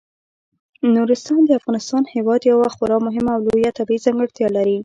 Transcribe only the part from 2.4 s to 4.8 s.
یوه خورا مهمه او لویه طبیعي ځانګړتیا ده.